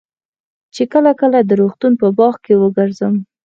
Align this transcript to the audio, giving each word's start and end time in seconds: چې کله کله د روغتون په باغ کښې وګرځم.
چې 0.75 0.83
کله 0.93 1.11
کله 1.19 1.39
د 1.43 1.51
روغتون 1.61 1.93
په 2.01 2.07
باغ 2.17 2.33
کښې 2.43 2.55
وګرځم. 2.59 3.15